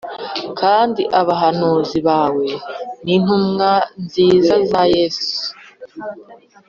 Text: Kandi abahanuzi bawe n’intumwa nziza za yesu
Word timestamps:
Kandi 0.59 1.01
abahanuzi 1.21 1.97
bawe 2.07 2.47
n’intumwa 3.03 3.71
nziza 4.03 4.55
za 4.69 4.81
yesu 4.95 5.29